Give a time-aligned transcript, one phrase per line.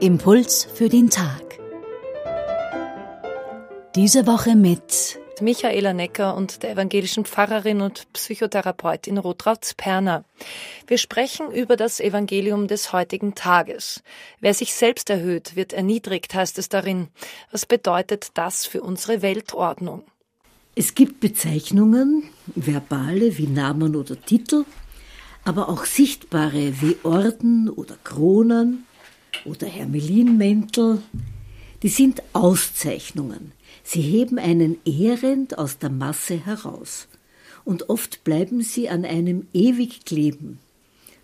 [0.00, 1.58] Impuls für den Tag.
[3.94, 10.24] Diese Woche mit Michaela Necker und der evangelischen Pfarrerin und Psychotherapeutin Rotraud Perner.
[10.86, 14.02] Wir sprechen über das Evangelium des heutigen Tages.
[14.40, 17.08] Wer sich selbst erhöht, wird erniedrigt, heißt es darin.
[17.50, 20.04] Was bedeutet das für unsere Weltordnung?
[20.80, 22.22] Es gibt Bezeichnungen,
[22.54, 24.64] verbale wie Namen oder Titel,
[25.44, 28.86] aber auch sichtbare wie Orden oder Kronen,
[29.44, 31.02] oder Hermelinmäntel,
[31.82, 33.52] die sind Auszeichnungen.
[33.84, 37.08] Sie heben einen ehrend aus der Masse heraus.
[37.66, 40.60] Und oft bleiben sie an einem ewig kleben,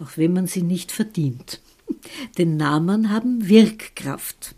[0.00, 1.60] auch wenn man sie nicht verdient.
[2.38, 4.54] Denn Namen haben Wirkkraft.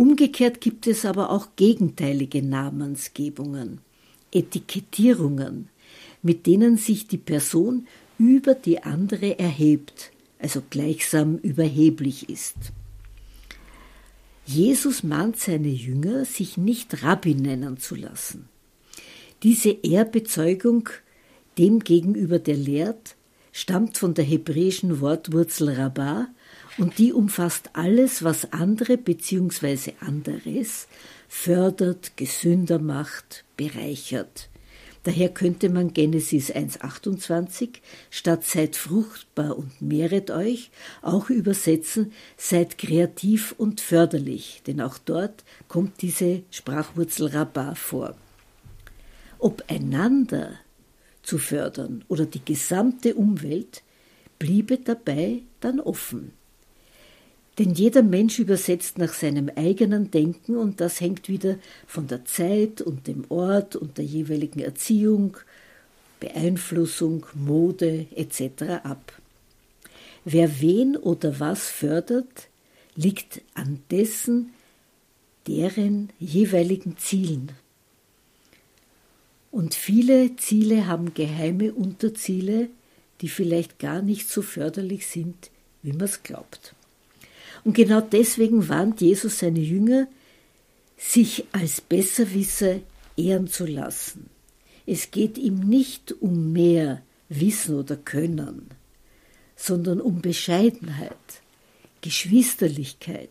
[0.00, 3.82] Umgekehrt gibt es aber auch gegenteilige Namensgebungen,
[4.32, 5.68] Etikettierungen,
[6.22, 7.86] mit denen sich die Person
[8.16, 12.56] über die andere erhebt, also gleichsam überheblich ist.
[14.46, 18.48] Jesus mahnt seine Jünger, sich nicht Rabbi nennen zu lassen.
[19.42, 20.88] Diese Ehrbezeugung
[21.58, 23.16] dem gegenüber der lehrt,
[23.52, 26.28] stammt von der hebräischen Wortwurzel Rabbah
[26.78, 29.92] und die umfasst alles, was andere bzw.
[30.00, 30.88] anderes
[31.28, 34.48] fördert, gesünder macht, bereichert.
[35.02, 37.78] Daher könnte man Genesis 1.28
[38.10, 45.44] statt seid fruchtbar und mehret euch auch übersetzen seid kreativ und förderlich, denn auch dort
[45.68, 48.14] kommt diese Sprachwurzel Rabbah vor.
[49.38, 50.58] Ob einander
[51.22, 53.82] zu fördern oder die gesamte Umwelt,
[54.38, 56.32] bliebe dabei dann offen.
[57.60, 62.80] Denn jeder Mensch übersetzt nach seinem eigenen Denken und das hängt wieder von der Zeit
[62.80, 65.36] und dem Ort und der jeweiligen Erziehung,
[66.20, 68.82] Beeinflussung, Mode etc.
[68.82, 69.12] ab.
[70.24, 72.48] Wer wen oder was fördert,
[72.96, 74.54] liegt an dessen,
[75.46, 77.52] deren jeweiligen Zielen.
[79.50, 82.70] Und viele Ziele haben geheime Unterziele,
[83.20, 85.50] die vielleicht gar nicht so förderlich sind,
[85.82, 86.74] wie man es glaubt.
[87.64, 90.08] Und genau deswegen warnt Jesus seine Jünger,
[90.96, 92.80] sich als Besserwisser
[93.16, 94.28] ehren zu lassen.
[94.86, 98.68] Es geht ihm nicht um mehr Wissen oder Können,
[99.56, 101.12] sondern um Bescheidenheit,
[102.00, 103.30] Geschwisterlichkeit,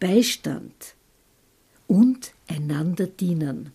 [0.00, 0.94] Beistand
[1.86, 3.72] und einander dienen.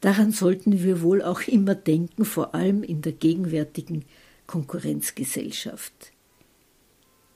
[0.00, 4.04] Daran sollten wir wohl auch immer denken, vor allem in der gegenwärtigen
[4.46, 6.12] Konkurrenzgesellschaft.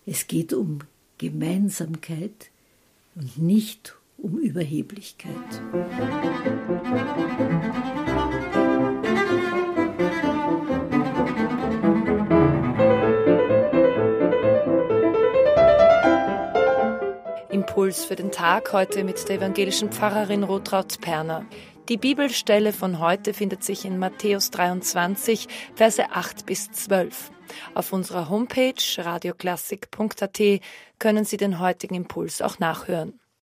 [0.07, 0.81] Es geht um
[1.21, 2.51] Gemeinsamkeit
[3.15, 5.35] und nicht um Überheblichkeit.
[17.51, 21.45] Impuls für den Tag heute mit der evangelischen Pfarrerin Rotraud Perner.
[21.91, 27.33] Die Bibelstelle von heute findet sich in Matthäus 23, Verse 8 bis 12.
[27.75, 30.41] Auf unserer Homepage radioklassik.at
[31.01, 33.19] können Sie den heutigen Impuls auch nachhören.